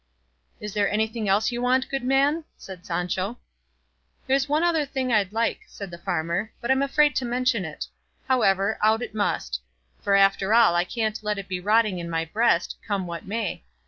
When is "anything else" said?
0.89-1.51